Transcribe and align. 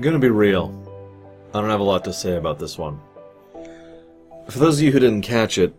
I'm 0.00 0.04
gonna 0.04 0.18
be 0.18 0.30
real. 0.30 0.72
I 1.52 1.60
don't 1.60 1.68
have 1.68 1.80
a 1.80 1.82
lot 1.82 2.04
to 2.04 2.12
say 2.14 2.36
about 2.36 2.58
this 2.58 2.78
one. 2.78 2.98
For 4.48 4.58
those 4.58 4.78
of 4.78 4.82
you 4.82 4.92
who 4.92 4.98
didn't 4.98 5.20
catch 5.20 5.58
it, 5.58 5.74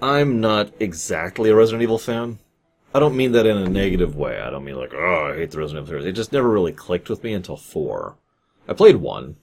I'm 0.00 0.40
not 0.40 0.70
exactly 0.78 1.50
a 1.50 1.56
Resident 1.56 1.82
Evil 1.82 1.98
fan. 1.98 2.38
I 2.94 3.00
don't 3.00 3.16
mean 3.16 3.32
that 3.32 3.46
in 3.46 3.56
a 3.56 3.68
negative 3.68 4.14
way. 4.14 4.40
I 4.40 4.50
don't 4.50 4.64
mean 4.64 4.76
like, 4.76 4.94
oh, 4.94 5.32
I 5.32 5.36
hate 5.36 5.50
the 5.50 5.58
Resident 5.58 5.88
Evil 5.88 5.88
series. 5.88 6.06
It 6.06 6.12
just 6.12 6.32
never 6.32 6.48
really 6.48 6.70
clicked 6.70 7.10
with 7.10 7.24
me 7.24 7.34
until 7.34 7.56
4. 7.56 8.14
I 8.68 8.74
played 8.74 8.94
1, 8.94 9.34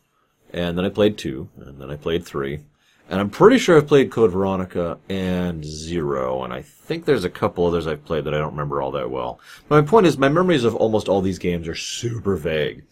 and 0.53 0.77
then 0.77 0.85
I 0.85 0.89
played 0.89 1.17
2, 1.17 1.49
and 1.65 1.81
then 1.81 1.91
I 1.91 1.97
played 1.97 2.23
3. 2.23 2.61
And 3.09 3.19
I'm 3.19 3.29
pretty 3.29 3.57
sure 3.57 3.75
I've 3.75 3.87
played 3.87 4.11
Code 4.11 4.31
Veronica 4.31 4.97
and 5.09 5.65
Zero, 5.65 6.45
and 6.45 6.53
I 6.53 6.61
think 6.61 7.03
there's 7.03 7.25
a 7.25 7.29
couple 7.29 7.65
others 7.65 7.85
I've 7.85 8.05
played 8.05 8.23
that 8.23 8.33
I 8.33 8.37
don't 8.37 8.51
remember 8.51 8.81
all 8.81 8.91
that 8.91 9.11
well. 9.11 9.41
But 9.67 9.83
my 9.83 9.89
point 9.89 10.07
is, 10.07 10.17
my 10.17 10.29
memories 10.29 10.63
of 10.63 10.73
almost 10.73 11.09
all 11.09 11.19
these 11.19 11.37
games 11.37 11.67
are 11.67 11.75
super 11.75 12.37
vague. 12.37 12.85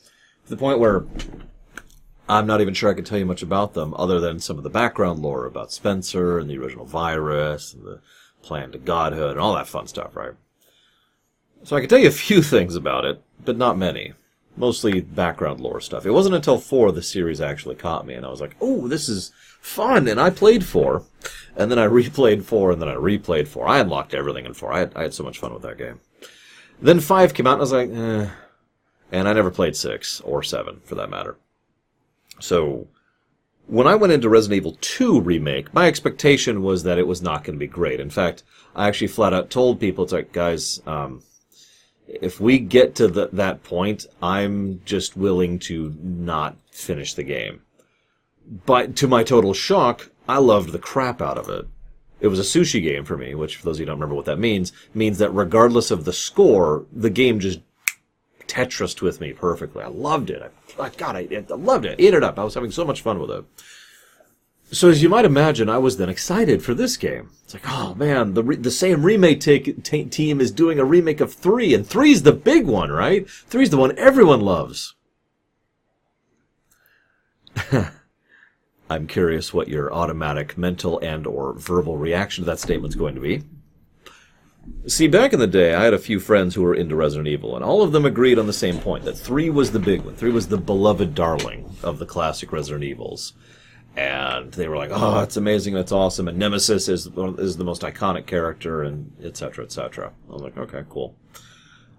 To 0.49 0.55
the 0.55 0.59
point 0.59 0.79
where 0.79 1.05
I'm 2.27 2.47
not 2.47 2.59
even 2.59 2.73
sure 2.73 2.89
I 2.89 2.95
can 2.95 3.05
tell 3.05 3.19
you 3.19 3.25
much 3.27 3.43
about 3.43 3.75
them, 3.75 3.93
other 3.95 4.19
than 4.19 4.39
some 4.39 4.57
of 4.57 4.63
the 4.63 4.69
background 4.71 5.19
lore 5.19 5.45
about 5.45 5.71
Spencer 5.71 6.39
and 6.39 6.49
the 6.49 6.57
original 6.57 6.85
virus 6.85 7.71
and 7.71 7.85
the 7.85 8.01
plan 8.41 8.71
to 8.71 8.79
godhood 8.79 9.33
and 9.33 9.39
all 9.39 9.53
that 9.53 9.67
fun 9.67 9.85
stuff, 9.85 10.15
right? 10.15 10.33
So 11.61 11.75
I 11.75 11.81
can 11.81 11.89
tell 11.89 11.99
you 11.99 12.07
a 12.07 12.11
few 12.11 12.41
things 12.41 12.75
about 12.75 13.05
it, 13.05 13.21
but 13.45 13.57
not 13.57 13.77
many. 13.77 14.13
Mostly 14.57 15.01
background 15.01 15.59
lore 15.59 15.81
stuff. 15.81 16.07
It 16.07 16.13
wasn't 16.13 16.33
until 16.33 16.57
4 16.57 16.93
the 16.93 17.03
series 17.03 17.39
actually 17.39 17.75
caught 17.75 18.07
me, 18.07 18.15
and 18.15 18.25
I 18.25 18.29
was 18.29 18.41
like, 18.41 18.55
oh, 18.59 18.87
this 18.87 19.07
is 19.07 19.31
fun, 19.61 20.07
and 20.07 20.19
I 20.19 20.31
played 20.31 20.65
4. 20.65 21.03
And 21.57 21.69
then 21.69 21.77
I 21.77 21.85
replayed 22.01 22.43
4, 22.43 22.71
and 22.71 22.81
then 22.81 22.89
I 22.89 22.95
replayed 22.95 23.47
4. 23.47 23.67
I 23.67 23.77
unlocked 23.77 24.15
everything 24.15 24.45
in 24.45 24.55
4. 24.55 24.73
I 24.73 24.79
had, 24.79 24.93
I 24.95 25.03
had 25.03 25.13
so 25.13 25.23
much 25.23 25.37
fun 25.37 25.53
with 25.53 25.61
that 25.61 25.77
game. 25.77 25.99
Then 26.81 26.99
5 26.99 27.35
came 27.35 27.45
out, 27.45 27.53
and 27.53 27.59
I 27.59 27.61
was 27.61 27.71
like, 27.71 27.91
eh. 27.91 28.29
And 29.11 29.27
I 29.27 29.33
never 29.33 29.51
played 29.51 29.75
6, 29.75 30.21
or 30.21 30.43
7, 30.43 30.81
for 30.83 30.95
that 30.95 31.09
matter. 31.09 31.37
So, 32.39 32.87
when 33.67 33.87
I 33.87 33.95
went 33.95 34.13
into 34.13 34.29
Resident 34.29 34.57
Evil 34.57 34.77
2 34.81 35.21
Remake, 35.21 35.73
my 35.73 35.87
expectation 35.87 36.61
was 36.63 36.83
that 36.83 36.97
it 36.97 37.07
was 37.07 37.21
not 37.21 37.43
going 37.43 37.55
to 37.55 37.59
be 37.59 37.67
great. 37.67 37.99
In 37.99 38.09
fact, 38.09 38.43
I 38.75 38.87
actually 38.87 39.07
flat 39.07 39.33
out 39.33 39.49
told 39.49 39.79
people, 39.79 40.03
it's 40.03 40.13
like, 40.13 40.31
guys, 40.31 40.81
um, 40.87 41.21
if 42.07 42.39
we 42.39 42.59
get 42.59 42.95
to 42.95 43.07
the, 43.07 43.29
that 43.33 43.63
point, 43.63 44.07
I'm 44.21 44.81
just 44.85 45.15
willing 45.15 45.59
to 45.59 45.95
not 46.01 46.57
finish 46.71 47.13
the 47.13 47.23
game. 47.23 47.61
But 48.65 48.95
to 48.97 49.07
my 49.07 49.23
total 49.23 49.53
shock, 49.53 50.09
I 50.27 50.39
loved 50.39 50.71
the 50.71 50.79
crap 50.79 51.21
out 51.21 51.37
of 51.37 51.49
it. 51.49 51.67
It 52.19 52.27
was 52.27 52.39
a 52.39 52.59
sushi 52.59 52.81
game 52.81 53.05
for 53.05 53.17
me, 53.17 53.35
which, 53.35 53.57
for 53.57 53.65
those 53.65 53.77
of 53.77 53.81
you 53.81 53.85
who 53.85 53.91
don't 53.91 53.97
remember 53.97 54.15
what 54.15 54.25
that 54.25 54.39
means, 54.39 54.73
means 54.93 55.19
that 55.19 55.29
regardless 55.29 55.91
of 55.91 56.05
the 56.05 56.13
score, 56.13 56.85
the 56.91 57.09
game 57.09 57.39
just 57.39 57.59
Tetrised 58.49 59.01
with 59.01 59.21
me 59.21 59.31
perfectly. 59.31 59.83
I 59.83 59.87
loved 59.87 60.29
it. 60.29 60.51
I, 60.79 60.89
God, 60.89 61.15
I, 61.15 61.27
I 61.31 61.53
loved 61.53 61.85
it. 61.85 61.91
I 61.91 61.95
ate 62.01 62.13
it 62.15 62.23
up. 62.23 62.39
I 62.39 62.43
was 62.43 62.55
having 62.55 62.71
so 62.71 62.83
much 62.83 63.01
fun 63.01 63.19
with 63.19 63.29
it. 63.29 63.45
So 64.71 64.89
as 64.89 65.01
you 65.01 65.09
might 65.09 65.25
imagine, 65.25 65.69
I 65.69 65.77
was 65.77 65.97
then 65.97 66.09
excited 66.09 66.63
for 66.63 66.73
this 66.73 66.97
game. 66.97 67.31
It's 67.43 67.53
like, 67.53 67.67
oh 67.67 67.95
man, 67.95 68.33
the 68.33 68.43
re- 68.43 68.55
the 68.55 68.71
same 68.71 69.03
remake 69.03 69.39
take, 69.39 69.83
t- 69.83 70.05
team 70.05 70.41
is 70.41 70.51
doing 70.51 70.79
a 70.79 70.85
remake 70.85 71.21
of 71.21 71.33
three, 71.33 71.73
and 71.73 71.85
three's 71.85 72.23
the 72.23 72.31
big 72.31 72.67
one, 72.67 72.91
right? 72.91 73.27
Three's 73.29 73.71
the 73.71 73.77
one 73.77 73.97
everyone 73.97 74.41
loves. 74.41 74.95
I'm 78.89 79.07
curious 79.07 79.53
what 79.53 79.67
your 79.67 79.93
automatic 79.93 80.57
mental 80.57 80.99
and 80.99 81.25
or 81.27 81.53
verbal 81.53 81.97
reaction 81.97 82.43
to 82.43 82.49
that 82.49 82.59
statement 82.59 82.91
is 82.91 82.95
going 82.95 83.15
to 83.15 83.21
be. 83.21 83.43
See, 84.89 85.07
back 85.07 85.33
in 85.33 85.39
the 85.39 85.45
day, 85.45 85.75
I 85.75 85.83
had 85.83 85.93
a 85.93 85.99
few 85.99 86.19
friends 86.19 86.55
who 86.55 86.63
were 86.63 86.73
into 86.73 86.95
Resident 86.95 87.27
Evil, 87.27 87.55
and 87.55 87.63
all 87.63 87.83
of 87.83 87.91
them 87.91 88.05
agreed 88.05 88.39
on 88.39 88.47
the 88.47 88.53
same 88.53 88.79
point 88.79 89.05
that 89.05 89.15
3 89.15 89.51
was 89.51 89.71
the 89.71 89.77
big 89.77 90.01
one. 90.01 90.15
3 90.15 90.31
was 90.31 90.47
the 90.47 90.57
beloved 90.57 91.13
darling 91.13 91.75
of 91.83 91.99
the 91.99 92.07
classic 92.07 92.51
Resident 92.51 92.83
Evils. 92.83 93.33
And 93.95 94.51
they 94.53 94.67
were 94.67 94.77
like, 94.77 94.89
oh, 94.91 95.19
it's 95.19 95.37
amazing, 95.37 95.75
that's 95.75 95.91
awesome, 95.91 96.27
and 96.27 96.39
Nemesis 96.39 96.89
is, 96.89 97.05
is 97.05 97.57
the 97.57 97.63
most 97.63 97.83
iconic 97.83 98.25
character, 98.25 98.81
and 98.81 99.13
etc., 99.23 99.65
etc. 99.65 100.11
I 100.27 100.33
was 100.33 100.41
like, 100.41 100.57
okay, 100.57 100.83
cool. 100.89 101.15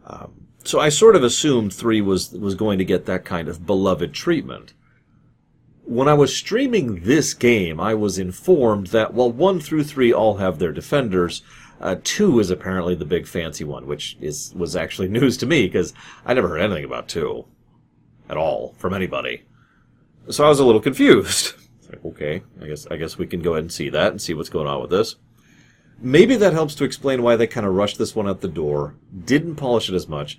Um, 0.04 0.48
so 0.64 0.80
I 0.80 0.88
sort 0.88 1.14
of 1.14 1.22
assumed 1.22 1.72
3 1.72 2.00
was, 2.00 2.32
was 2.32 2.56
going 2.56 2.78
to 2.78 2.84
get 2.84 3.06
that 3.06 3.24
kind 3.24 3.48
of 3.48 3.66
beloved 3.66 4.12
treatment. 4.12 4.74
When 5.84 6.08
I 6.08 6.14
was 6.14 6.36
streaming 6.36 7.04
this 7.04 7.34
game, 7.34 7.78
I 7.78 7.94
was 7.94 8.18
informed 8.18 8.88
that 8.88 9.14
while 9.14 9.30
1 9.30 9.60
through 9.60 9.84
3 9.84 10.12
all 10.12 10.38
have 10.38 10.58
their 10.58 10.72
defenders, 10.72 11.42
uh, 11.80 11.96
two 12.04 12.38
is 12.38 12.50
apparently 12.50 12.94
the 12.94 13.04
big 13.04 13.26
fancy 13.26 13.64
one, 13.64 13.86
which 13.86 14.16
is 14.20 14.52
was 14.54 14.76
actually 14.76 15.08
news 15.18 15.36
to 15.38 15.46
me 15.46 15.66
because 15.66 15.92
I 16.24 16.34
never 16.34 16.48
heard 16.48 16.60
anything 16.60 16.84
about 16.84 17.08
two 17.08 17.46
at 18.28 18.36
all 18.36 18.74
from 18.78 18.94
anybody. 18.94 19.44
So 20.28 20.44
I 20.44 20.48
was 20.48 20.60
a 20.60 20.64
little 20.64 20.80
confused. 20.80 21.54
like, 21.88 22.04
okay, 22.04 22.42
I 22.60 22.66
guess 22.66 22.86
I 22.90 22.96
guess 22.96 23.18
we 23.18 23.26
can 23.26 23.40
go 23.40 23.52
ahead 23.52 23.64
and 23.64 23.72
see 23.72 23.88
that 23.88 24.12
and 24.12 24.20
see 24.20 24.34
what's 24.34 24.48
going 24.48 24.66
on 24.66 24.80
with 24.80 24.90
this. 24.90 25.16
Maybe 26.02 26.36
that 26.36 26.54
helps 26.54 26.74
to 26.76 26.84
explain 26.84 27.22
why 27.22 27.36
they 27.36 27.46
kind 27.46 27.66
of 27.66 27.74
rushed 27.74 27.98
this 27.98 28.16
one 28.16 28.26
out 28.26 28.40
the 28.40 28.48
door, 28.48 28.94
didn't 29.24 29.56
polish 29.56 29.90
it 29.90 29.94
as 29.94 30.08
much, 30.08 30.38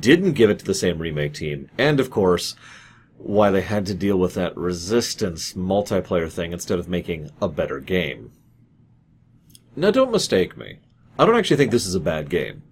didn't 0.00 0.32
give 0.32 0.48
it 0.48 0.58
to 0.60 0.64
the 0.64 0.74
same 0.74 0.98
remake 0.98 1.34
team, 1.34 1.68
and 1.76 2.00
of 2.00 2.10
course, 2.10 2.54
why 3.18 3.50
they 3.50 3.60
had 3.60 3.84
to 3.86 3.94
deal 3.94 4.18
with 4.18 4.34
that 4.34 4.56
resistance 4.56 5.52
multiplayer 5.52 6.30
thing 6.30 6.52
instead 6.52 6.78
of 6.78 6.88
making 6.88 7.30
a 7.42 7.48
better 7.48 7.78
game. 7.78 8.32
Now, 9.74 9.90
don't 9.90 10.12
mistake 10.12 10.56
me. 10.56 10.78
I 11.18 11.24
don't 11.24 11.36
actually 11.36 11.56
think 11.56 11.70
this 11.70 11.86
is 11.86 11.94
a 11.94 12.00
bad 12.00 12.28
game. 12.28 12.62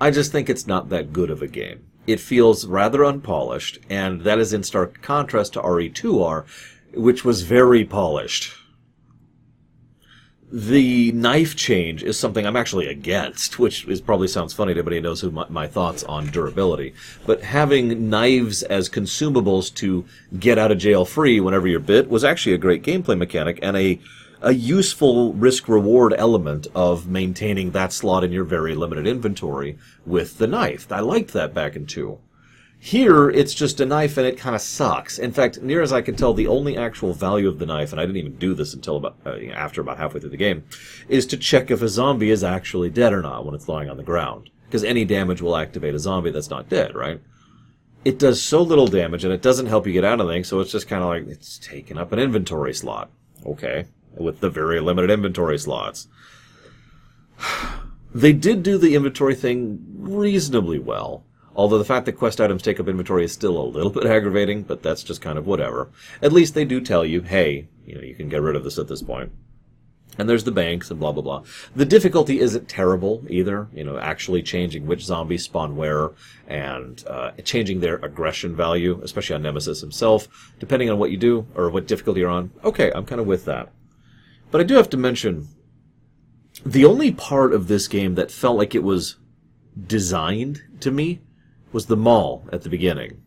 I 0.00 0.10
just 0.10 0.32
think 0.32 0.48
it's 0.48 0.66
not 0.66 0.88
that 0.88 1.12
good 1.12 1.30
of 1.30 1.42
a 1.42 1.48
game. 1.48 1.86
It 2.06 2.20
feels 2.20 2.66
rather 2.66 3.04
unpolished, 3.04 3.78
and 3.90 4.22
that 4.22 4.38
is 4.38 4.52
in 4.52 4.62
stark 4.62 5.02
contrast 5.02 5.52
to 5.52 5.60
RE2R, 5.60 6.46
which 6.94 7.24
was 7.24 7.42
very 7.42 7.84
polished. 7.84 8.54
The 10.50 11.12
knife 11.12 11.54
change 11.54 12.02
is 12.02 12.18
something 12.18 12.46
I'm 12.46 12.56
actually 12.56 12.86
against, 12.86 13.58
which 13.58 13.86
is 13.86 14.00
probably 14.00 14.28
sounds 14.28 14.54
funny 14.54 14.72
to 14.72 14.80
anybody 14.80 14.96
who 14.96 15.02
knows 15.02 15.20
who 15.20 15.30
my, 15.30 15.44
my 15.50 15.66
thoughts 15.66 16.02
on 16.04 16.28
durability. 16.28 16.94
But 17.26 17.42
having 17.42 18.08
knives 18.08 18.62
as 18.62 18.88
consumables 18.88 19.74
to 19.74 20.06
get 20.38 20.56
out 20.56 20.72
of 20.72 20.78
jail 20.78 21.04
free 21.04 21.38
whenever 21.38 21.68
you're 21.68 21.80
bit 21.80 22.08
was 22.08 22.24
actually 22.24 22.54
a 22.54 22.58
great 22.58 22.82
gameplay 22.82 23.18
mechanic 23.18 23.58
and 23.60 23.76
a 23.76 24.00
a 24.40 24.54
useful 24.54 25.32
risk 25.34 25.68
reward 25.68 26.14
element 26.16 26.66
of 26.74 27.08
maintaining 27.08 27.72
that 27.72 27.92
slot 27.92 28.22
in 28.22 28.30
your 28.30 28.44
very 28.44 28.74
limited 28.74 29.06
inventory 29.06 29.76
with 30.06 30.38
the 30.38 30.46
knife. 30.46 30.90
I 30.92 31.00
liked 31.00 31.32
that 31.32 31.52
back 31.52 31.74
in 31.74 31.86
2. 31.86 32.18
Here, 32.80 33.28
it's 33.28 33.54
just 33.54 33.80
a 33.80 33.86
knife 33.86 34.16
and 34.16 34.26
it 34.26 34.38
kind 34.38 34.54
of 34.54 34.62
sucks. 34.62 35.18
In 35.18 35.32
fact, 35.32 35.60
near 35.60 35.82
as 35.82 35.92
I 35.92 36.02
can 36.02 36.14
tell, 36.14 36.32
the 36.32 36.46
only 36.46 36.76
actual 36.76 37.12
value 37.12 37.48
of 37.48 37.58
the 37.58 37.66
knife, 37.66 37.90
and 37.90 38.00
I 38.00 38.04
didn't 38.04 38.18
even 38.18 38.36
do 38.36 38.54
this 38.54 38.72
until 38.72 38.96
about, 38.96 39.16
uh, 39.26 39.36
after 39.52 39.80
about 39.80 39.98
halfway 39.98 40.20
through 40.20 40.30
the 40.30 40.36
game, 40.36 40.62
is 41.08 41.26
to 41.26 41.36
check 41.36 41.72
if 41.72 41.82
a 41.82 41.88
zombie 41.88 42.30
is 42.30 42.44
actually 42.44 42.90
dead 42.90 43.12
or 43.12 43.22
not 43.22 43.44
when 43.44 43.56
it's 43.56 43.68
lying 43.68 43.90
on 43.90 43.96
the 43.96 44.04
ground. 44.04 44.50
Because 44.66 44.84
any 44.84 45.04
damage 45.04 45.42
will 45.42 45.56
activate 45.56 45.96
a 45.96 45.98
zombie 45.98 46.30
that's 46.30 46.50
not 46.50 46.68
dead, 46.68 46.94
right? 46.94 47.20
It 48.04 48.20
does 48.20 48.40
so 48.40 48.62
little 48.62 48.86
damage 48.86 49.24
and 49.24 49.32
it 49.32 49.42
doesn't 49.42 49.66
help 49.66 49.84
you 49.84 49.92
get 49.92 50.04
out 50.04 50.20
of 50.20 50.28
things, 50.28 50.46
so 50.46 50.60
it's 50.60 50.70
just 50.70 50.86
kind 50.86 51.02
of 51.02 51.08
like, 51.08 51.26
it's 51.26 51.58
taking 51.58 51.98
up 51.98 52.12
an 52.12 52.20
inventory 52.20 52.74
slot. 52.74 53.10
Okay 53.44 53.86
with 54.14 54.40
the 54.40 54.50
very 54.50 54.80
limited 54.80 55.10
inventory 55.10 55.58
slots. 55.58 56.08
They 58.14 58.32
did 58.32 58.62
do 58.62 58.78
the 58.78 58.94
inventory 58.94 59.34
thing 59.34 59.84
reasonably 59.98 60.78
well. 60.78 61.24
Although 61.54 61.78
the 61.78 61.84
fact 61.84 62.06
that 62.06 62.12
quest 62.12 62.40
items 62.40 62.62
take 62.62 62.78
up 62.78 62.88
inventory 62.88 63.24
is 63.24 63.32
still 63.32 63.58
a 63.58 63.66
little 63.66 63.90
bit 63.90 64.06
aggravating, 64.16 64.62
but 64.62 64.82
that's 64.82 65.02
just 65.02 65.20
kind 65.20 65.36
of 65.38 65.46
whatever. 65.46 65.90
At 66.22 66.32
least 66.32 66.54
they 66.54 66.64
do 66.64 66.80
tell 66.80 67.04
you, 67.04 67.20
hey, 67.20 67.68
you 67.84 67.96
know, 67.96 68.00
you 68.00 68.14
can 68.14 68.28
get 68.28 68.40
rid 68.40 68.56
of 68.56 68.64
this 68.64 68.78
at 68.78 68.88
this 68.88 69.02
point. 69.02 69.32
And 70.16 70.28
there's 70.28 70.44
the 70.44 70.52
banks 70.52 70.90
and 70.90 70.98
blah 70.98 71.12
blah 71.12 71.22
blah. 71.22 71.44
The 71.76 71.84
difficulty 71.84 72.40
isn't 72.40 72.68
terrible 72.68 73.24
either. 73.28 73.68
You 73.72 73.84
know, 73.84 73.98
actually 73.98 74.42
changing 74.42 74.86
which 74.86 75.04
zombies 75.04 75.44
spawn 75.44 75.76
where 75.76 76.10
and 76.46 77.04
uh, 77.06 77.32
changing 77.44 77.80
their 77.80 77.96
aggression 77.96 78.56
value, 78.56 79.00
especially 79.04 79.36
on 79.36 79.42
Nemesis 79.42 79.80
himself, 79.80 80.52
depending 80.58 80.90
on 80.90 80.98
what 80.98 81.10
you 81.10 81.18
do 81.18 81.46
or 81.54 81.70
what 81.70 81.86
difficulty 81.86 82.20
you're 82.20 82.30
on. 82.30 82.50
Okay, 82.64 82.90
I'm 82.94 83.04
kind 83.04 83.20
of 83.20 83.26
with 83.26 83.44
that. 83.44 83.70
But 84.50 84.60
I 84.60 84.64
do 84.64 84.74
have 84.74 84.90
to 84.90 84.96
mention 84.96 85.48
the 86.64 86.84
only 86.84 87.12
part 87.12 87.52
of 87.52 87.68
this 87.68 87.86
game 87.88 88.14
that 88.16 88.30
felt 88.30 88.56
like 88.56 88.74
it 88.74 88.82
was 88.82 89.16
designed 89.86 90.62
to 90.80 90.90
me 90.90 91.20
was 91.72 91.86
the 91.86 91.96
mall 91.96 92.48
at 92.52 92.62
the 92.62 92.68
beginning. 92.68 93.22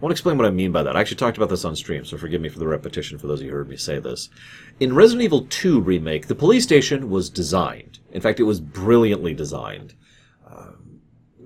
want 0.00 0.12
to 0.12 0.14
explain 0.14 0.38
what 0.38 0.46
I 0.46 0.50
mean 0.50 0.72
by 0.72 0.82
that. 0.82 0.96
I 0.96 1.00
actually 1.00 1.18
talked 1.18 1.36
about 1.36 1.50
this 1.50 1.64
on 1.64 1.76
stream, 1.76 2.06
so 2.06 2.16
forgive 2.16 2.40
me 2.40 2.48
for 2.48 2.58
the 2.58 2.66
repetition 2.66 3.18
for 3.18 3.26
those 3.26 3.40
of 3.40 3.44
you 3.44 3.50
who 3.50 3.56
heard 3.58 3.68
me 3.68 3.76
say 3.76 3.98
this. 3.98 4.30
In 4.78 4.94
Resident 4.94 5.24
Evil 5.24 5.46
2 5.50 5.80
Remake, 5.80 6.26
the 6.26 6.34
police 6.34 6.62
station 6.62 7.10
was 7.10 7.28
designed. 7.28 7.98
In 8.10 8.22
fact, 8.22 8.40
it 8.40 8.44
was 8.44 8.60
brilliantly 8.60 9.34
designed 9.34 9.94
um, 10.46 10.89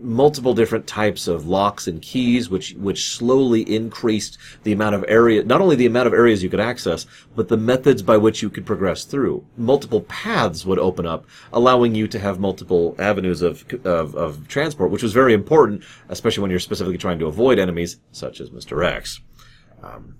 multiple 0.05 0.55
different 0.55 0.87
types 0.87 1.27
of 1.27 1.49
locks 1.49 1.89
and 1.89 2.01
keys, 2.03 2.51
which 2.51 2.75
which 2.75 3.11
slowly 3.11 3.63
increased 3.63 4.39
the 4.63 4.73
amount 4.73 4.95
of 4.95 5.05
area, 5.09 5.43
not 5.43 5.61
only 5.61 5.75
the 5.75 5.87
amount 5.87 6.07
of 6.07 6.13
areas 6.13 6.43
you 6.43 6.51
could 6.51 6.61
access, 6.61 7.07
but 7.35 7.49
the 7.49 7.57
methods 7.57 8.03
by 8.03 8.17
which 8.17 8.43
you 8.43 8.51
could 8.51 8.67
progress 8.67 9.05
through. 9.05 9.45
Multiple 9.57 10.03
paths 10.03 10.67
would 10.67 10.79
open 10.79 11.07
up, 11.07 11.27
allowing 11.53 11.95
you 11.95 12.07
to 12.09 12.19
have 12.19 12.39
multiple 12.39 12.95
avenues 12.99 13.43
of 13.43 13.65
of, 13.85 14.15
of 14.15 14.47
transport, 14.47 14.91
which 14.91 15.03
was 15.03 15.13
very 15.13 15.33
important, 15.33 15.83
especially 16.09 16.43
when 16.43 16.51
you're 16.51 16.61
specifically 16.61 16.99
trying 16.99 17.19
to 17.19 17.27
avoid 17.27 17.59
enemies 17.59 17.99
such 18.13 18.41
as 18.41 18.51
Mr. 18.51 18.85
X. 18.85 19.21
Um, 19.83 20.17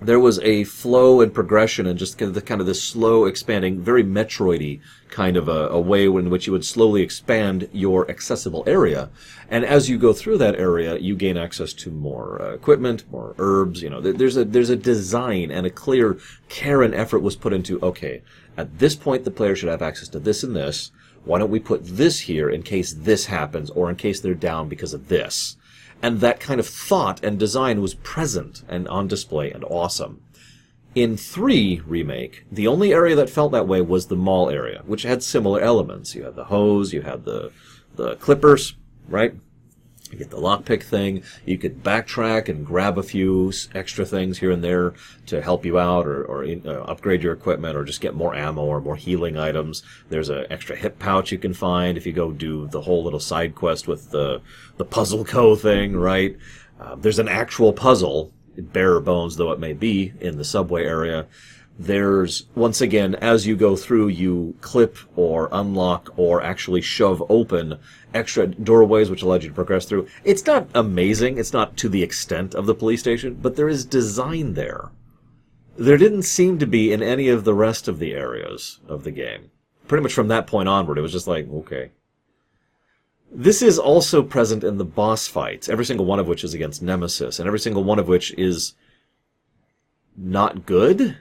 there 0.00 0.20
was 0.20 0.38
a 0.40 0.64
flow 0.64 1.20
and 1.20 1.32
progression 1.32 1.86
and 1.86 1.98
just 1.98 2.18
kind 2.18 2.28
of, 2.28 2.34
the, 2.34 2.42
kind 2.42 2.60
of 2.60 2.66
this 2.66 2.82
slow 2.82 3.26
expanding, 3.26 3.80
very 3.80 4.02
Metroidy 4.02 4.80
kind 5.08 5.36
of 5.36 5.48
a, 5.48 5.68
a, 5.68 5.80
way 5.80 6.06
in 6.06 6.30
which 6.30 6.46
you 6.46 6.52
would 6.52 6.64
slowly 6.64 7.02
expand 7.02 7.68
your 7.72 8.10
accessible 8.10 8.64
area. 8.66 9.10
And 9.50 9.64
as 9.64 9.88
you 9.88 9.98
go 9.98 10.12
through 10.12 10.38
that 10.38 10.56
area, 10.56 10.96
you 10.98 11.14
gain 11.14 11.36
access 11.36 11.72
to 11.74 11.90
more 11.90 12.40
uh, 12.40 12.54
equipment, 12.54 13.04
more 13.10 13.34
herbs. 13.38 13.82
You 13.82 13.90
know, 13.90 14.00
there's 14.00 14.36
a 14.36 14.44
there's 14.44 14.70
a 14.70 14.76
design 14.76 15.50
and 15.50 15.66
a 15.66 15.70
clear 15.70 16.18
care 16.48 16.82
and 16.82 16.94
effort 16.94 17.20
was 17.20 17.36
put 17.36 17.52
into. 17.52 17.80
Okay, 17.82 18.22
at 18.56 18.78
this 18.78 18.96
point, 18.96 19.24
the 19.24 19.30
player 19.30 19.54
should 19.54 19.68
have 19.68 19.82
access 19.82 20.08
to 20.08 20.18
this 20.18 20.42
and 20.42 20.56
this. 20.56 20.90
Why 21.24 21.38
don't 21.38 21.50
we 21.50 21.60
put 21.60 21.84
this 21.84 22.20
here 22.20 22.50
in 22.50 22.62
case 22.62 22.92
this 22.92 23.26
happens, 23.26 23.70
or 23.70 23.88
in 23.90 23.96
case 23.96 24.20
they're 24.20 24.34
down 24.34 24.68
because 24.68 24.94
of 24.94 25.08
this? 25.08 25.56
And 26.02 26.20
that 26.20 26.40
kind 26.40 26.58
of 26.58 26.66
thought 26.66 27.22
and 27.24 27.38
design 27.38 27.80
was 27.80 27.94
present 27.94 28.64
and 28.68 28.88
on 28.88 29.06
display 29.06 29.50
and 29.52 29.64
awesome. 29.64 30.20
In 30.94 31.16
3 31.16 31.80
Remake, 31.86 32.44
the 32.52 32.66
only 32.66 32.92
area 32.92 33.16
that 33.16 33.30
felt 33.30 33.52
that 33.52 33.68
way 33.68 33.80
was 33.80 34.06
the 34.06 34.16
mall 34.16 34.50
area, 34.50 34.82
which 34.84 35.04
had 35.04 35.22
similar 35.22 35.60
elements. 35.60 36.14
You 36.14 36.24
had 36.24 36.36
the 36.36 36.44
hose, 36.44 36.92
you 36.92 37.02
had 37.02 37.24
the, 37.24 37.52
the 37.94 38.16
clippers, 38.16 38.74
right? 39.08 39.34
You 40.12 40.18
get 40.18 40.30
the 40.30 40.36
lockpick 40.36 40.82
thing. 40.82 41.22
You 41.46 41.56
could 41.56 41.82
backtrack 41.82 42.48
and 42.48 42.66
grab 42.66 42.98
a 42.98 43.02
few 43.02 43.50
extra 43.74 44.04
things 44.04 44.38
here 44.38 44.50
and 44.50 44.62
there 44.62 44.92
to 45.26 45.40
help 45.40 45.64
you 45.64 45.78
out 45.78 46.06
or, 46.06 46.22
or 46.24 46.44
uh, 46.44 46.82
upgrade 46.82 47.22
your 47.22 47.32
equipment 47.32 47.76
or 47.76 47.84
just 47.84 48.02
get 48.02 48.14
more 48.14 48.34
ammo 48.34 48.62
or 48.62 48.80
more 48.80 48.96
healing 48.96 49.38
items. 49.38 49.82
There's 50.10 50.28
an 50.28 50.44
extra 50.50 50.76
hip 50.76 50.98
pouch 50.98 51.32
you 51.32 51.38
can 51.38 51.54
find 51.54 51.96
if 51.96 52.06
you 52.06 52.12
go 52.12 52.30
do 52.30 52.68
the 52.68 52.82
whole 52.82 53.02
little 53.02 53.20
side 53.20 53.54
quest 53.54 53.88
with 53.88 54.10
the, 54.10 54.42
the 54.76 54.84
Puzzle 54.84 55.24
Co 55.24 55.56
thing, 55.56 55.96
right? 55.96 56.36
Uh, 56.78 56.96
there's 56.96 57.18
an 57.18 57.28
actual 57.28 57.72
puzzle, 57.72 58.32
bare 58.56 59.00
bones 59.00 59.36
though 59.36 59.52
it 59.52 59.58
may 59.58 59.72
be, 59.72 60.12
in 60.20 60.36
the 60.36 60.44
subway 60.44 60.84
area 60.84 61.26
there's, 61.78 62.46
once 62.54 62.80
again, 62.80 63.14
as 63.16 63.46
you 63.46 63.56
go 63.56 63.76
through, 63.76 64.08
you 64.08 64.54
clip 64.60 64.98
or 65.16 65.48
unlock 65.52 66.12
or 66.16 66.42
actually 66.42 66.80
shove 66.80 67.22
open 67.28 67.78
extra 68.14 68.46
doorways 68.46 69.10
which 69.10 69.22
allow 69.22 69.34
you 69.34 69.48
to 69.48 69.54
progress 69.54 69.84
through. 69.84 70.06
It's 70.24 70.46
not 70.46 70.68
amazing. 70.74 71.38
It's 71.38 71.52
not 71.52 71.76
to 71.78 71.88
the 71.88 72.02
extent 72.02 72.54
of 72.54 72.66
the 72.66 72.74
police 72.74 73.00
station, 73.00 73.38
but 73.40 73.56
there 73.56 73.68
is 73.68 73.84
design 73.84 74.54
there. 74.54 74.90
There 75.76 75.96
didn't 75.96 76.22
seem 76.22 76.58
to 76.58 76.66
be 76.66 76.92
in 76.92 77.02
any 77.02 77.28
of 77.28 77.44
the 77.44 77.54
rest 77.54 77.88
of 77.88 77.98
the 77.98 78.12
areas 78.12 78.80
of 78.88 79.04
the 79.04 79.10
game. 79.10 79.50
Pretty 79.88 80.02
much 80.02 80.12
from 80.12 80.28
that 80.28 80.46
point 80.46 80.68
onward, 80.68 80.98
it 80.98 81.02
was 81.02 81.12
just 81.12 81.26
like, 81.26 81.48
okay. 81.50 81.90
This 83.30 83.62
is 83.62 83.78
also 83.78 84.22
present 84.22 84.62
in 84.62 84.76
the 84.76 84.84
boss 84.84 85.26
fights, 85.26 85.68
every 85.68 85.86
single 85.86 86.04
one 86.04 86.18
of 86.18 86.28
which 86.28 86.44
is 86.44 86.52
against 86.52 86.82
Nemesis, 86.82 87.38
and 87.38 87.46
every 87.46 87.58
single 87.58 87.82
one 87.82 87.98
of 87.98 88.06
which 88.06 88.32
is 88.34 88.74
not 90.16 90.66
good? 90.66 91.16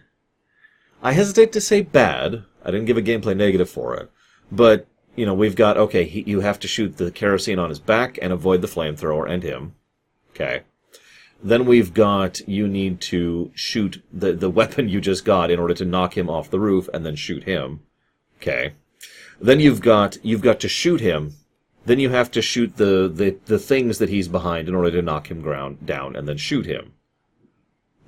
I 1.02 1.14
hesitate 1.14 1.54
to 1.54 1.62
say 1.62 1.82
bad. 1.82 2.44
I 2.64 2.72
didn't 2.72 2.86
give 2.86 2.98
a 2.98 3.02
gameplay 3.02 3.36
negative 3.36 3.70
for 3.70 3.96
it. 3.96 4.12
But, 4.52 4.88
you 5.16 5.26
know, 5.26 5.34
we've 5.34 5.56
got, 5.56 5.78
okay, 5.78 6.06
he, 6.06 6.22
you 6.22 6.42
have 6.42 6.60
to 6.60 6.68
shoot 6.68 6.98
the 6.98 7.12
kerosene 7.12 7.60
on 7.60 7.70
his 7.70 7.80
back 7.80 8.18
and 8.22 8.32
avoid 8.32 8.62
the 8.62 8.68
flamethrower 8.68 9.30
and 9.30 9.44
him. 9.44 9.76
Okay. 10.32 10.62
Then 11.44 11.66
we've 11.66 11.94
got, 11.94 12.48
you 12.48 12.68
need 12.68 13.02
to 13.02 13.52
shoot 13.56 14.04
the, 14.12 14.34
the 14.34 14.50
weapon 14.60 14.90
you 14.90 15.02
just 15.02 15.26
got 15.26 15.52
in 15.52 15.60
order 15.60 15.74
to 15.74 15.86
knock 15.86 16.18
him 16.18 16.30
off 16.30 16.50
the 16.50 16.60
roof 16.60 16.88
and 16.94 17.06
then 17.06 17.16
shoot 17.16 17.44
him. 17.44 17.82
Okay. 18.38 18.74
Then 19.40 19.60
you've 19.60 19.82
got, 19.82 20.18
you've 20.24 20.42
got 20.42 20.60
to 20.62 20.70
shoot 20.70 21.02
him. 21.02 21.36
Then 21.86 22.00
you 22.00 22.10
have 22.10 22.30
to 22.32 22.42
shoot 22.42 22.78
the, 22.78 23.12
the, 23.14 23.38
the 23.46 23.58
things 23.58 23.98
that 23.98 24.10
he's 24.10 24.28
behind 24.28 24.70
in 24.70 24.76
order 24.76 24.92
to 24.92 25.02
knock 25.02 25.32
him 25.32 25.42
ground 25.42 25.86
down 25.86 26.16
and 26.16 26.28
then 26.28 26.38
shoot 26.38 26.66
him. 26.66 26.94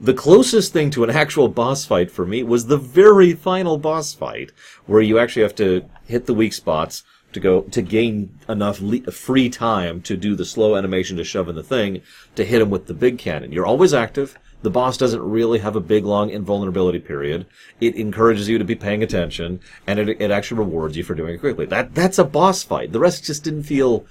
The 0.02 0.14
closest 0.14 0.74
thing 0.74 0.90
to 0.92 1.04
an 1.04 1.10
actual 1.10 1.48
boss 1.48 1.86
fight 1.86 2.12
for 2.12 2.26
me 2.26 2.44
was 2.44 2.66
the 2.66 2.78
very 2.78 3.34
final 3.34 3.78
boss 3.78 4.14
fight, 4.14 4.52
where 4.86 5.02
you 5.02 5.18
actually 5.18 5.44
have 5.44 5.56
to 5.56 5.86
hit 6.06 6.26
the 6.26 6.34
weak 6.34 6.54
spots 6.54 7.04
to 7.32 7.40
go 7.40 7.62
to 7.62 7.82
gain 7.82 8.38
enough 8.48 8.82
le- 8.82 9.12
free 9.12 9.50
time 9.50 10.02
to 10.02 10.18
do 10.18 10.36
the 10.36 10.46
slow 10.46 10.76
animation 10.76 11.18
to 11.18 11.24
shove 11.24 11.50
in 11.50 11.56
the 11.56 11.64
thing 11.64 12.02
to 12.36 12.46
hit 12.46 12.62
him 12.62 12.70
with 12.70 12.88
the 12.88 12.94
big 12.94 13.18
cannon. 13.18 13.52
You're 13.52 13.66
always 13.66 13.94
active. 13.94 14.38
The 14.62 14.70
boss 14.70 14.98
doesn't 14.98 15.22
really 15.22 15.60
have 15.60 15.76
a 15.76 15.82
big 15.82 16.06
long 16.06 16.30
invulnerability 16.30 17.00
period. 17.00 17.46
It 17.82 17.96
encourages 17.96 18.48
you 18.48 18.58
to 18.58 18.64
be 18.64 18.76
paying 18.76 19.04
attention, 19.04 19.60
and 19.86 20.00
it, 20.00 20.22
it 20.22 20.32
actually 20.32 20.60
rewards 20.60 20.96
you 20.96 21.04
for 21.04 21.16
doing 21.16 21.36
it 21.36 21.40
quickly. 21.40 21.66
That 21.66 21.94
that's 21.94 22.20
a 22.20 22.24
boss 22.24 22.64
fight. 22.64 22.92
The 22.92 23.00
rest 23.00 23.26
just 23.26 23.44
didn't 23.44 23.64
feel 23.64 24.06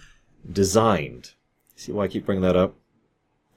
designed. 0.51 1.33
See 1.75 1.93
why 1.93 2.05
I 2.05 2.09
keep 2.09 2.27
bringing 2.27 2.43
that 2.43 2.57
up? 2.57 2.77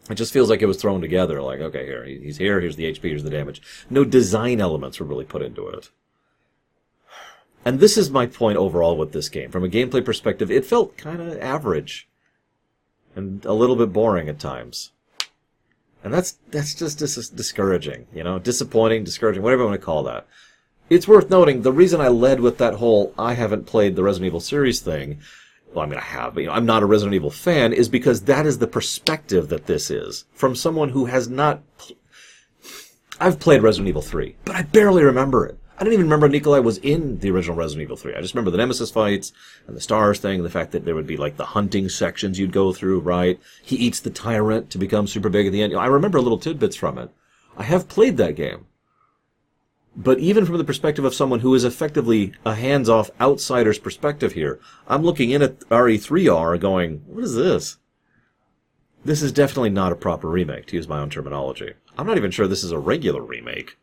It 0.10 0.16
just 0.16 0.34
feels 0.34 0.50
like 0.50 0.62
it 0.62 0.68
was 0.68 0.78
thrown 0.78 1.02
together. 1.02 1.42
Like, 1.42 1.60
okay, 1.60 1.86
here 1.86 2.06
he's 2.06 2.38
here. 2.38 2.62
Here's 2.62 2.75
the 2.75 2.92
HP. 2.92 3.02
Here's 3.02 3.24
the 3.24 3.30
damage. 3.30 3.62
No 3.90 4.04
design 4.04 4.62
elements 4.62 5.00
were 5.00 5.06
really 5.06 5.25
put 5.25 5.42
into 5.42 5.68
it. 5.68 5.90
And 7.63 7.80
this 7.80 7.98
is 7.98 8.12
my 8.12 8.28
point 8.28 8.57
overall 8.57 8.96
with 8.96 9.12
this 9.12 9.30
game. 9.30 9.50
From 9.50 9.63
a 9.63 9.69
gameplay 9.69 10.06
perspective, 10.06 10.52
it 10.52 10.66
felt 10.66 10.98
kind 10.98 11.19
of 11.19 11.40
average 11.40 12.07
and 13.16 13.44
a 13.46 13.54
little 13.54 13.75
bit 13.75 13.92
boring 13.92 14.30
at 14.30 14.40
times. 14.40 14.92
And 16.04 16.13
that's 16.13 16.38
that's 16.51 16.75
just 16.75 17.00
dis- 17.00 17.30
discouraging, 17.30 18.06
you 18.13 18.24
know, 18.24 18.38
disappointing, 18.38 19.04
discouraging, 19.04 19.42
whatever 19.42 19.63
you 19.63 19.69
want 19.69 19.81
to 19.81 19.86
call 19.86 20.04
that. 20.04 20.28
It's 20.88 21.08
worth 21.08 21.31
noting 21.31 21.63
the 21.63 21.72
reason 21.72 22.00
I 22.00 22.10
led 22.10 22.42
with 22.42 22.60
that 22.60 22.75
whole 22.75 23.12
I 23.18 23.34
haven't 23.34 23.66
played 23.66 23.96
the 23.96 24.04
Resident 24.04 24.28
Evil 24.28 24.40
series 24.40 24.81
thing 24.81 25.19
well, 25.75 25.86
I 25.86 25.88
mean, 25.88 26.00
I 26.00 26.04
have, 26.04 26.38
you 26.38 26.45
know, 26.45 26.54
I'm 26.54 26.66
not 26.66 26.83
a 26.83 26.86
Resident 26.86 27.16
Evil 27.16 27.30
fan, 27.30 27.74
is 27.74 27.89
because 27.89 28.22
that 28.22 28.45
is 28.45 28.60
the 28.60 28.68
perspective 28.68 29.50
that 29.50 29.66
this 29.66 29.92
is 29.92 30.25
from 30.33 30.56
someone 30.56 30.89
who 30.89 31.06
has 31.06 31.27
not. 31.27 31.62
Pl- 31.77 31.98
I've 33.19 33.39
played 33.39 33.62
Resident 33.62 33.89
Evil 33.89 34.01
3, 34.01 34.36
but 34.45 34.56
I 34.56 34.63
barely 34.63 35.04
remember 35.04 35.45
it. 35.45 35.60
I 35.77 35.83
don't 35.83 35.92
even 35.92 36.06
remember 36.06 36.30
Nikolai 36.30 36.60
was 36.60 36.77
in 36.77 37.19
the 37.19 37.31
original 37.31 37.57
Resident 37.57 37.83
Evil 37.83 37.98
3. 37.98 38.16
I 38.16 38.22
just 38.22 38.33
remember 38.33 38.51
the 38.51 38.57
Nemesis 38.57 38.92
fights 38.92 39.33
and 39.68 39.75
the 39.75 39.81
stars 39.81 40.19
thing, 40.19 40.36
and 40.36 40.45
the 40.45 40.50
fact 40.50 40.72
that 40.72 40.86
there 40.86 40.95
would 40.95 41.07
be 41.07 41.18
like 41.18 41.36
the 41.36 41.45
hunting 41.45 41.89
sections 41.89 42.39
you'd 42.39 42.54
go 42.54 42.72
through, 42.72 43.01
right? 43.01 43.38
He 43.62 43.75
eats 43.75 44.00
the 44.00 44.10
tyrant 44.10 44.70
to 44.70 44.77
become 44.77 45.08
super 45.08 45.27
big 45.27 45.46
at 45.46 45.51
the 45.51 45.62
end. 45.62 45.75
I 45.75 45.88
remember 45.88 46.22
little 46.22 46.38
tidbits 46.38 46.77
from 46.77 46.98
it. 46.98 47.10
I 47.58 47.63
have 47.63 47.89
played 47.89 48.15
that 48.17 48.36
game. 48.36 48.67
But 49.98 50.20
even 50.20 50.46
from 50.46 50.58
the 50.58 50.64
perspective 50.66 51.06
of 51.06 51.16
someone 51.16 51.40
who 51.40 51.56
is 51.56 51.64
effectively 51.64 52.34
a 52.46 52.56
hands-off 52.56 53.10
outsider's 53.22 53.80
perspective 53.80 54.34
here, 54.34 54.60
I'm 54.88 55.04
looking 55.04 55.32
in 55.32 55.42
at 55.42 55.60
RE3R 55.70 56.60
going, 56.60 57.04
what 57.08 57.24
is 57.24 57.36
this? 57.36 57.78
This 59.06 59.22
is 59.22 59.32
definitely 59.32 59.70
not 59.70 59.92
a 59.92 59.96
proper 59.96 60.28
remake, 60.28 60.66
to 60.68 60.75
use 60.75 60.88
my 60.88 61.00
own 61.00 61.10
terminology. 61.10 61.74
I'm 61.98 62.08
not 62.08 62.18
even 62.18 62.32
sure 62.32 62.48
this 62.48 62.64
is 62.64 62.72
a 62.72 62.80
regular 62.80 63.22
remake. 63.22 63.78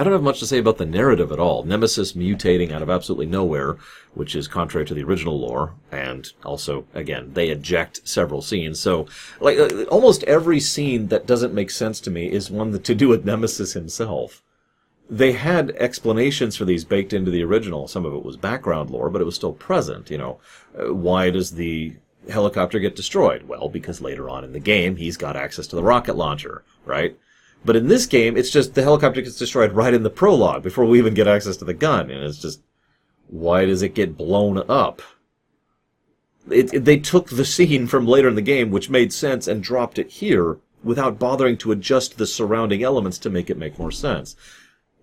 I 0.00 0.02
don't 0.02 0.14
have 0.14 0.22
much 0.22 0.40
to 0.40 0.46
say 0.46 0.56
about 0.56 0.78
the 0.78 0.86
narrative 0.86 1.30
at 1.30 1.38
all. 1.38 1.62
Nemesis 1.62 2.14
mutating 2.14 2.72
out 2.72 2.80
of 2.80 2.88
absolutely 2.88 3.26
nowhere, 3.26 3.76
which 4.14 4.34
is 4.34 4.48
contrary 4.48 4.86
to 4.86 4.94
the 4.94 5.04
original 5.04 5.38
lore, 5.38 5.74
and 5.92 6.26
also, 6.42 6.86
again, 6.94 7.34
they 7.34 7.50
eject 7.50 8.08
several 8.08 8.40
scenes. 8.40 8.80
So, 8.80 9.06
like, 9.42 9.58
uh, 9.58 9.82
almost 9.90 10.22
every 10.22 10.58
scene 10.58 11.08
that 11.08 11.26
doesn't 11.26 11.52
make 11.52 11.70
sense 11.70 12.00
to 12.00 12.10
me 12.10 12.32
is 12.32 12.50
one 12.50 12.70
that, 12.70 12.82
to 12.84 12.94
do 12.94 13.08
with 13.08 13.26
Nemesis 13.26 13.74
himself. 13.74 14.42
They 15.10 15.32
had 15.32 15.72
explanations 15.72 16.56
for 16.56 16.64
these 16.64 16.86
baked 16.86 17.12
into 17.12 17.30
the 17.30 17.44
original. 17.44 17.86
Some 17.86 18.06
of 18.06 18.14
it 18.14 18.24
was 18.24 18.38
background 18.38 18.88
lore, 18.88 19.10
but 19.10 19.20
it 19.20 19.26
was 19.26 19.34
still 19.34 19.52
present. 19.52 20.08
You 20.08 20.16
know, 20.16 20.40
uh, 20.78 20.94
why 20.94 21.28
does 21.28 21.50
the 21.50 21.92
helicopter 22.30 22.78
get 22.78 22.96
destroyed? 22.96 23.42
Well, 23.46 23.68
because 23.68 24.00
later 24.00 24.30
on 24.30 24.44
in 24.44 24.52
the 24.52 24.60
game, 24.60 24.96
he's 24.96 25.18
got 25.18 25.36
access 25.36 25.66
to 25.66 25.76
the 25.76 25.82
rocket 25.82 26.16
launcher, 26.16 26.64
right? 26.86 27.18
But 27.64 27.76
in 27.76 27.88
this 27.88 28.06
game, 28.06 28.36
it's 28.36 28.50
just 28.50 28.74
the 28.74 28.82
helicopter 28.82 29.20
gets 29.20 29.36
destroyed 29.36 29.72
right 29.72 29.92
in 29.92 30.02
the 30.02 30.10
prologue 30.10 30.62
before 30.62 30.86
we 30.86 30.98
even 30.98 31.14
get 31.14 31.28
access 31.28 31.56
to 31.58 31.64
the 31.64 31.74
gun, 31.74 32.10
and 32.10 32.24
it's 32.24 32.40
just 32.40 32.62
why 33.28 33.66
does 33.66 33.82
it 33.82 33.94
get 33.94 34.16
blown 34.16 34.64
up? 34.68 35.02
It, 36.50 36.72
it, 36.72 36.84
they 36.84 36.98
took 36.98 37.28
the 37.28 37.44
scene 37.44 37.86
from 37.86 38.06
later 38.06 38.28
in 38.28 38.34
the 38.34 38.42
game, 38.42 38.70
which 38.70 38.90
made 38.90 39.12
sense, 39.12 39.46
and 39.46 39.62
dropped 39.62 39.98
it 39.98 40.10
here 40.10 40.58
without 40.82 41.18
bothering 41.18 41.58
to 41.58 41.72
adjust 41.72 42.16
the 42.16 42.26
surrounding 42.26 42.82
elements 42.82 43.18
to 43.18 43.30
make 43.30 43.50
it 43.50 43.58
make 43.58 43.78
more 43.78 43.90
sense. 43.90 44.34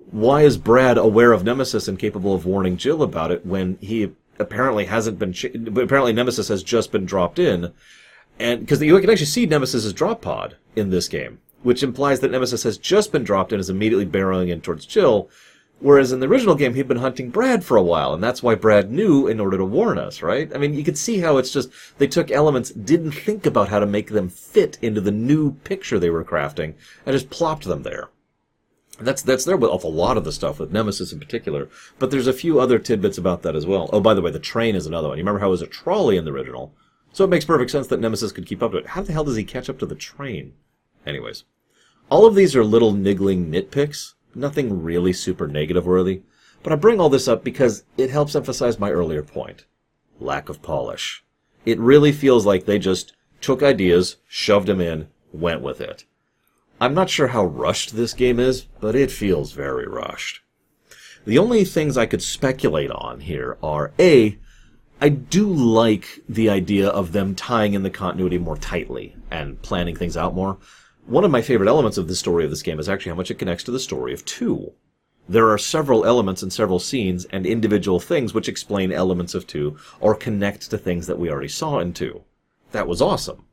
Why 0.10 0.42
is 0.42 0.58
Brad 0.58 0.98
aware 0.98 1.34
of 1.34 1.44
Nemesis 1.44 1.88
and 1.88 2.00
capable 2.00 2.34
of 2.34 2.46
warning 2.46 2.78
Jill 2.78 3.04
about 3.04 3.32
it 3.32 3.46
when 3.46 3.78
he 3.82 4.12
apparently 4.40 4.86
hasn't 4.86 5.20
been? 5.20 5.36
Apparently, 5.78 6.12
Nemesis 6.12 6.48
has 6.48 6.64
just 6.64 6.92
been 6.92 7.06
dropped 7.06 7.38
in, 7.38 7.72
and 8.40 8.62
because 8.62 8.82
you 8.82 9.00
can 9.00 9.10
actually 9.10 9.26
see 9.28 9.46
Nemesis's 9.46 9.94
drop 9.94 10.22
pod 10.22 10.56
in 10.76 10.90
this 10.90 11.08
game 11.08 11.40
which 11.64 11.84
implies 11.84 12.20
that 12.20 12.32
Nemesis 12.32 12.64
has 12.64 12.78
just 12.78 13.12
been 13.12 13.24
dropped 13.24 13.52
and 13.52 13.60
is 13.60 13.70
immediately 13.70 14.06
barreling 14.06 14.50
in 14.50 14.62
towards 14.62 14.86
Jill. 14.86 15.30
Whereas 15.80 16.12
in 16.12 16.20
the 16.20 16.28
original 16.28 16.56
game, 16.56 16.74
he'd 16.74 16.88
been 16.88 16.98
hunting 16.98 17.30
Brad 17.30 17.64
for 17.64 17.78
a 17.78 17.84
while, 17.84 18.14
and 18.14 18.24
that's 18.24 18.42
why 18.42 18.56
Brad 18.56 18.92
knew 18.92 19.28
in 19.28 19.40
order 19.40 19.58
to 19.58 19.66
warn 19.66 20.00
us, 20.00 20.24
right? 20.24 20.52
I 20.54 20.58
mean, 20.58 20.74
you 20.74 20.84
could 20.84 20.98
see 20.98 21.20
how 21.20 21.38
it's 21.38 21.52
just, 21.52 21.70
they 22.00 22.08
took 22.08 22.32
elements, 22.32 22.72
didn't 22.72 23.12
think 23.12 23.46
about 23.46 23.70
how 23.70 23.78
to 23.78 23.86
make 23.86 24.10
them 24.10 24.28
fit 24.28 24.80
into 24.82 25.02
the 25.02 25.12
new 25.12 25.52
picture 25.52 26.00
they 26.00 26.10
were 26.10 26.24
crafting, 26.24 26.74
and 27.06 27.14
just 27.14 27.30
plopped 27.30 27.66
them 27.66 27.84
there. 27.84 28.10
That's 29.00 29.22
that's 29.22 29.46
there 29.46 29.58
with 29.58 29.84
a 29.84 29.88
lot 29.88 30.18
of 30.18 30.24
the 30.24 30.32
stuff 30.32 30.60
with 30.60 30.72
Nemesis 30.72 31.14
in 31.14 31.20
particular, 31.20 31.70
but 32.00 32.10
there's 32.10 32.26
a 32.26 32.34
few 32.34 32.60
other 32.60 32.80
tidbits 32.80 33.20
about 33.20 33.44
that 33.44 33.56
as 33.56 33.68
well. 33.68 33.92
Oh, 33.94 34.00
by 34.00 34.16
the 34.16 34.24
way, 34.24 34.32
the 34.32 34.40
train 34.40 34.76
is 34.76 34.88
another 34.88 35.10
one. 35.10 35.20
You 35.20 35.22
remember 35.22 35.40
how 35.40 35.50
it 35.50 35.52
was 35.52 35.62
a 35.62 35.68
trolley 35.68 36.18
in 36.18 36.26
the 36.26 36.32
original, 36.32 36.74
so 37.14 37.24
it 37.24 37.30
makes 37.30 37.46
perfect 37.46 37.70
sense 37.70 37.86
that 37.88 38.00
Nemesis 38.00 38.32
could 38.32 38.48
keep 38.48 38.64
up 38.64 38.72
to 38.72 38.78
it. 38.78 38.88
How 38.88 39.04
the 39.04 39.14
hell 39.14 39.24
does 39.24 39.36
he 39.36 39.44
catch 39.44 39.70
up 39.70 39.78
to 39.80 39.86
the 39.86 39.94
train? 39.94 40.54
Anyways, 41.08 41.46
all 42.10 42.26
of 42.26 42.36
these 42.36 42.54
are 42.54 42.66
little 42.66 42.92
niggling 42.92 43.50
nitpicks, 43.50 44.16
nothing 44.36 44.84
really 44.84 45.14
super 45.14 45.48
negative 45.48 45.86
worthy, 45.86 46.22
but 46.64 46.74
I 46.74 46.76
bring 46.76 47.00
all 47.00 47.10
this 47.10 47.30
up 47.30 47.46
because 47.46 47.86
it 47.98 48.10
helps 48.10 48.36
emphasize 48.36 48.78
my 48.78 48.92
earlier 48.92 49.24
point 49.24 49.66
lack 50.20 50.50
of 50.50 50.62
polish. 50.62 51.24
It 51.66 51.80
really 51.80 52.12
feels 52.12 52.46
like 52.46 52.66
they 52.66 52.80
just 52.80 53.14
took 53.40 53.64
ideas, 53.64 54.18
shoved 54.28 54.68
them 54.68 54.82
in, 54.82 55.08
went 55.32 55.62
with 55.62 55.80
it. 55.80 56.06
I'm 56.82 56.94
not 56.94 57.10
sure 57.10 57.28
how 57.28 57.46
rushed 57.46 57.96
this 57.96 58.14
game 58.14 58.40
is, 58.40 58.64
but 58.82 58.96
it 58.96 59.12
feels 59.12 59.54
very 59.54 59.88
rushed. 59.88 60.42
The 61.26 61.38
only 61.38 61.64
things 61.64 61.98
I 61.98 62.06
could 62.06 62.22
speculate 62.22 62.92
on 62.92 63.22
here 63.22 63.58
are 63.64 63.94
A, 64.00 64.38
I 65.00 65.10
do 65.10 65.48
like 65.48 66.22
the 66.28 66.50
idea 66.50 66.90
of 66.90 67.12
them 67.12 67.36
tying 67.36 67.74
in 67.74 67.84
the 67.84 67.90
continuity 67.90 68.38
more 68.38 68.58
tightly 68.58 69.16
and 69.30 69.62
planning 69.62 69.96
things 69.96 70.18
out 70.18 70.34
more. 70.34 70.58
One 71.08 71.24
of 71.24 71.32
my 71.32 71.42
favorite 71.42 71.70
elements 71.70 71.98
of 71.98 72.10
the 72.10 72.16
story 72.16 72.44
of 72.44 72.50
this 72.50 72.62
game 72.62 72.82
is 72.82 72.90
actually 72.90 73.12
how 73.12 73.16
much 73.16 73.32
it 73.32 73.40
connects 73.40 73.64
to 73.64 73.72
the 73.72 73.80
story 73.80 74.12
of 74.14 74.26
2. 74.26 74.74
There 75.30 75.50
are 75.50 75.58
several 75.58 76.06
elements 76.06 76.44
and 76.44 76.52
several 76.52 76.80
scenes 76.80 77.24
and 77.32 77.46
individual 77.46 78.02
things 78.02 78.34
which 78.34 78.50
explain 78.50 78.92
elements 78.92 79.34
of 79.34 79.48
2 79.48 79.78
or 80.02 80.16
connect 80.16 80.70
to 80.70 80.78
things 80.78 81.08
that 81.08 81.18
we 81.18 81.32
already 81.32 81.48
saw 81.48 81.80
in 81.80 81.94
2. 81.94 82.24
That 82.74 82.90
was 82.90 83.02
awesome. 83.02 83.46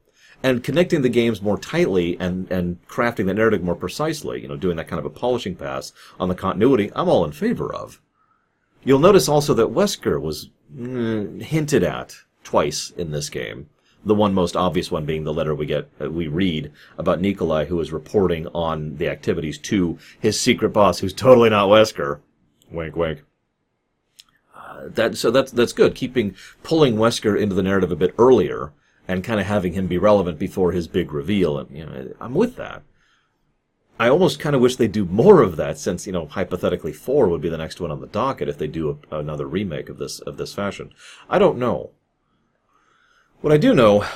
And 0.43 0.65
connecting 0.65 1.03
the 1.03 1.09
games 1.09 1.41
more 1.41 1.57
tightly 1.57 2.19
and, 2.19 2.51
and 2.51 2.85
crafting 2.89 3.27
the 3.27 3.35
narrative 3.35 3.63
more 3.63 3.77
precisely, 3.77 4.43
you 4.43 4.49
know, 4.49 4.57
doing 4.57 4.77
that 4.79 4.89
kind 4.89 4.99
of 4.99 5.07
a 5.07 5.11
polishing 5.11 5.55
pass 5.55 5.93
on 6.19 6.29
the 6.29 6.35
continuity, 6.35 6.91
I'm 6.97 7.09
all 7.09 7.25
in 7.25 7.31
favor 7.31 7.73
of. 7.73 8.01
You'll 8.83 8.99
notice 8.99 9.29
also 9.29 9.55
that 9.55 9.73
Wesker 9.73 10.21
was 10.21 10.51
mm, 10.77 11.41
hinted 11.41 11.85
at 11.85 12.17
twice 12.43 12.91
in 12.91 13.13
this 13.13 13.31
game. 13.31 13.69
The 14.05 14.15
one 14.15 14.35
most 14.35 14.57
obvious 14.57 14.91
one 14.91 15.07
being 15.07 15.25
the 15.25 15.33
letter 15.33 15.55
we 15.55 15.67
get, 15.67 15.89
uh, 16.01 16.11
we 16.11 16.29
read 16.29 16.71
about 16.99 17.21
Nikolai, 17.21 17.67
who 17.67 17.81
is 17.81 17.93
reporting 17.93 18.47
on 18.49 18.97
the 18.97 19.09
activities 19.09 19.59
to 19.59 19.99
his 20.21 20.39
secret 20.39 20.71
boss, 20.71 20.99
who's 20.99 21.15
totally 21.15 21.51
not 21.51 21.69
Wesker. 21.69 22.21
Wink, 22.71 22.97
wink. 22.97 23.25
Uh, 24.55 24.89
that 24.89 25.17
so 25.17 25.31
that's 25.31 25.53
that's 25.53 25.73
good. 25.73 25.95
Keeping 25.95 26.35
pulling 26.63 26.97
Wesker 26.97 27.41
into 27.41 27.55
the 27.55 27.63
narrative 27.63 27.93
a 27.93 27.97
bit 27.97 28.15
earlier 28.19 28.73
and 29.07 29.25
kind 29.25 29.41
of 29.41 29.47
having 29.47 29.75
him 29.75 29.87
be 29.87 29.99
relevant 29.99 30.39
before 30.39 30.73
his 30.73 30.89
big 30.89 31.13
reveal, 31.13 31.59
and 31.59 31.77
you 31.77 31.85
know, 31.85 32.15
I'm 32.21 32.35
with 32.35 32.57
that. 32.57 32.83
I 33.99 34.09
almost 34.09 34.41
kind 34.41 34.57
of 34.57 34.63
wish 34.63 34.77
they 34.77 34.89
do 34.89 35.05
more 35.05 35.41
of 35.41 35.57
that, 35.57 35.79
since 35.79 36.07
you 36.07 36.13
know 36.13 36.27
hypothetically 36.27 36.93
four 36.93 37.29
would 37.29 37.41
be 37.41 37.49
the 37.49 37.59
next 37.59 37.81
one 37.81 37.91
on 37.91 38.01
the 38.01 38.07
docket 38.07 38.49
if 38.49 38.59
they 38.59 38.67
do 38.67 38.99
a, 39.11 39.19
another 39.19 39.47
remake 39.47 39.89
of 39.89 39.99
this 39.99 40.19
of 40.21 40.37
this 40.37 40.55
fashion. 40.55 40.93
I 41.29 41.39
don't 41.39 41.59
know. 41.59 41.91
What 43.45 43.53
I 43.53 43.59
do 43.59 43.75
know 43.75 44.07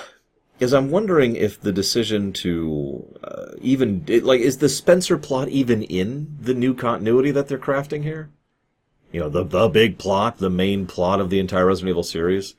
is 0.58 0.72
I'm 0.72 0.90
wondering 0.90 1.36
if 1.36 1.60
the 1.60 1.70
decision 1.70 2.32
to 2.32 3.14
uh, 3.22 3.48
even 3.60 4.06
like 4.22 4.40
is 4.40 4.56
the 4.56 4.70
Spencer 4.70 5.18
plot 5.18 5.50
even 5.50 5.82
in 5.82 6.38
the 6.40 6.54
new 6.54 6.72
continuity 6.72 7.30
that 7.32 7.46
they're 7.46 7.58
crafting 7.58 8.04
here? 8.04 8.30
You 9.12 9.20
know, 9.20 9.28
the 9.28 9.44
the 9.44 9.68
big 9.68 9.98
plot, 9.98 10.38
the 10.38 10.48
main 10.48 10.86
plot 10.86 11.20
of 11.20 11.28
the 11.28 11.40
entire 11.40 11.66
Resident 11.66 11.90
Evil 11.90 12.04
series. 12.04 12.54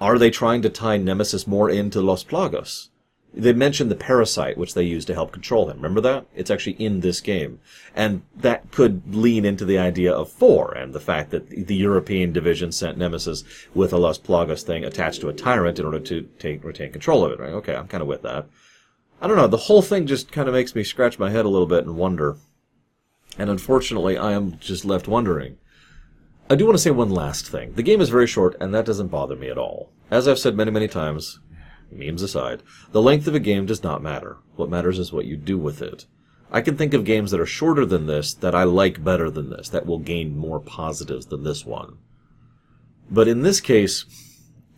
Are 0.00 0.18
they 0.18 0.30
trying 0.30 0.62
to 0.62 0.70
tie 0.70 0.96
Nemesis 0.96 1.46
more 1.46 1.68
into 1.68 2.00
Los 2.00 2.24
Plagas? 2.24 2.88
They 3.32 3.52
mentioned 3.52 3.90
the 3.90 3.96
parasite, 3.96 4.58
which 4.58 4.74
they 4.74 4.82
use 4.82 5.04
to 5.04 5.14
help 5.14 5.30
control 5.30 5.70
him. 5.70 5.76
Remember 5.76 6.00
that? 6.00 6.26
It's 6.34 6.50
actually 6.50 6.72
in 6.72 7.00
this 7.00 7.20
game. 7.20 7.60
And 7.94 8.22
that 8.34 8.70
could 8.72 9.14
lean 9.14 9.44
into 9.44 9.64
the 9.64 9.78
idea 9.78 10.12
of 10.12 10.32
four, 10.32 10.72
and 10.72 10.92
the 10.92 11.00
fact 11.00 11.30
that 11.30 11.48
the 11.48 11.76
European 11.76 12.32
division 12.32 12.72
sent 12.72 12.98
Nemesis 12.98 13.44
with 13.72 13.92
a 13.92 13.98
Las 13.98 14.18
Plagas 14.18 14.62
thing 14.62 14.84
attached 14.84 15.20
to 15.20 15.28
a 15.28 15.32
tyrant 15.32 15.78
in 15.78 15.84
order 15.84 16.00
to 16.00 16.22
take, 16.38 16.64
retain 16.64 16.90
control 16.90 17.24
of 17.24 17.32
it, 17.32 17.38
right? 17.38 17.52
Okay, 17.52 17.76
I'm 17.76 17.86
kind 17.86 18.02
of 18.02 18.08
with 18.08 18.22
that. 18.22 18.46
I 19.22 19.26
don't 19.26 19.36
know, 19.36 19.46
the 19.46 19.56
whole 19.56 19.82
thing 19.82 20.06
just 20.06 20.32
kind 20.32 20.48
of 20.48 20.54
makes 20.54 20.74
me 20.74 20.82
scratch 20.82 21.18
my 21.18 21.30
head 21.30 21.44
a 21.44 21.48
little 21.48 21.66
bit 21.68 21.84
and 21.84 21.96
wonder. 21.96 22.36
And 23.38 23.48
unfortunately, 23.48 24.18
I 24.18 24.32
am 24.32 24.58
just 24.58 24.84
left 24.84 25.06
wondering. 25.06 25.58
I 26.48 26.56
do 26.56 26.64
want 26.64 26.76
to 26.76 26.82
say 26.82 26.90
one 26.90 27.10
last 27.10 27.46
thing. 27.46 27.74
The 27.74 27.82
game 27.84 28.00
is 28.00 28.08
very 28.08 28.26
short, 28.26 28.56
and 28.60 28.74
that 28.74 28.86
doesn't 28.86 29.08
bother 29.08 29.36
me 29.36 29.48
at 29.50 29.58
all. 29.58 29.92
As 30.10 30.26
I've 30.26 30.38
said 30.38 30.56
many, 30.56 30.72
many 30.72 30.88
times, 30.88 31.38
memes 31.92 32.22
aside, 32.22 32.62
the 32.92 33.02
length 33.02 33.26
of 33.26 33.34
a 33.34 33.40
game 33.40 33.66
does 33.66 33.82
not 33.82 34.02
matter. 34.02 34.38
What 34.56 34.70
matters 34.70 34.98
is 34.98 35.12
what 35.12 35.26
you 35.26 35.36
do 35.36 35.58
with 35.58 35.82
it. 35.82 36.06
I 36.52 36.60
can 36.60 36.76
think 36.76 36.94
of 36.94 37.04
games 37.04 37.30
that 37.30 37.40
are 37.40 37.46
shorter 37.46 37.86
than 37.86 38.06
this 38.06 38.34
that 38.34 38.54
I 38.54 38.64
like 38.64 39.04
better 39.04 39.30
than 39.30 39.50
this, 39.50 39.68
that 39.68 39.86
will 39.86 39.98
gain 39.98 40.36
more 40.36 40.60
positives 40.60 41.26
than 41.26 41.44
this 41.44 41.64
one. 41.64 41.98
But 43.10 43.28
in 43.28 43.42
this 43.42 43.60
case, 43.60 44.04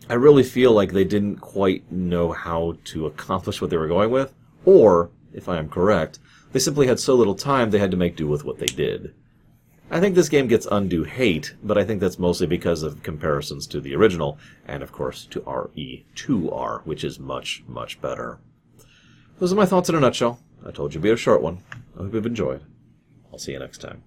I 0.09 0.15
really 0.15 0.43
feel 0.43 0.71
like 0.71 0.91
they 0.91 1.03
didn't 1.03 1.37
quite 1.37 1.91
know 1.91 2.31
how 2.31 2.77
to 2.85 3.05
accomplish 3.05 3.61
what 3.61 3.69
they 3.69 3.77
were 3.77 3.87
going 3.87 4.11
with, 4.11 4.33
or, 4.65 5.11
if 5.33 5.49
I 5.49 5.57
am 5.57 5.69
correct, 5.69 6.19
they 6.51 6.59
simply 6.59 6.87
had 6.87 6.99
so 6.99 7.15
little 7.15 7.35
time 7.35 7.71
they 7.71 7.79
had 7.79 7.91
to 7.91 7.97
make 7.97 8.15
do 8.15 8.27
with 8.27 8.43
what 8.43 8.59
they 8.59 8.65
did. 8.67 9.13
I 9.93 9.99
think 9.99 10.15
this 10.15 10.27
game 10.27 10.47
gets 10.47 10.67
undue 10.71 11.03
hate, 11.03 11.53
but 11.63 11.77
I 11.77 11.83
think 11.83 12.01
that's 12.01 12.17
mostly 12.17 12.47
because 12.47 12.81
of 12.81 13.03
comparisons 13.03 13.67
to 13.67 13.79
the 13.79 13.93
original, 13.93 14.39
and 14.67 14.81
of 14.81 14.91
course 14.91 15.27
to 15.27 15.41
RE2R, 15.41 16.81
which 16.83 17.03
is 17.03 17.19
much, 17.19 17.63
much 17.67 18.01
better. 18.01 18.39
Those 19.37 19.53
are 19.53 19.55
my 19.55 19.67
thoughts 19.67 19.89
in 19.89 19.95
a 19.95 19.99
nutshell. 19.99 20.39
I 20.65 20.71
told 20.71 20.95
you 20.95 20.97
it'd 20.97 21.03
be 21.03 21.11
a 21.11 21.15
short 21.15 21.43
one. 21.43 21.59
I 21.95 22.01
hope 22.01 22.15
you've 22.15 22.25
enjoyed. 22.25 22.63
I'll 23.31 23.37
see 23.37 23.51
you 23.51 23.59
next 23.59 23.81
time. 23.81 24.01